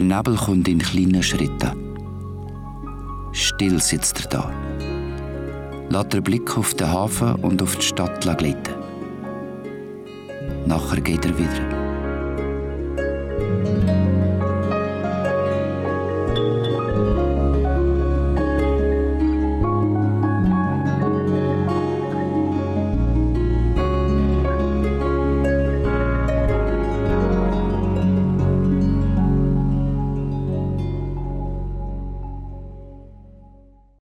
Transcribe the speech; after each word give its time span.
Der 0.00 0.16
Nebel 0.16 0.34
kommt 0.34 0.66
in 0.66 0.78
kleinen 0.78 1.22
Schritten. 1.22 1.72
Still 3.32 3.78
sitzt 3.82 4.18
er 4.20 4.28
da. 4.30 4.52
Lässt 5.90 6.14
den 6.14 6.22
Blick 6.22 6.56
auf 6.56 6.72
den 6.72 6.90
Hafen 6.90 7.34
und 7.34 7.62
auf 7.62 7.76
die 7.76 7.82
Stadt 7.82 8.18
gleiten. 8.22 8.56
Nachher 10.64 11.02
geht 11.02 11.26
er 11.26 11.38
wieder. 11.38 11.89